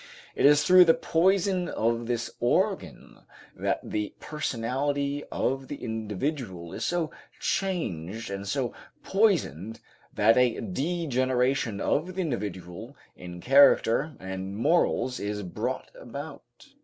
It 0.33 0.47
is 0.47 0.63
through 0.63 0.85
the 0.85 0.95
poison 0.95 1.69
of 1.69 2.07
this 2.07 2.31
organ 2.39 3.19
that 3.55 3.81
the 3.83 4.15
personality 4.19 5.23
of 5.31 5.67
the 5.67 5.75
individual 5.83 6.73
is 6.73 6.83
so 6.83 7.11
changed 7.39 8.31
and 8.31 8.47
so 8.47 8.73
poisoned 9.03 9.79
that 10.11 10.37
a 10.37 10.59
degeneration 10.59 11.79
of 11.79 12.15
the 12.15 12.21
individual 12.21 12.97
in 13.15 13.41
character 13.41 14.15
and 14.19 14.57
morals 14.57 15.19
is 15.19 15.43
brought 15.43 15.91
about. 15.93 16.41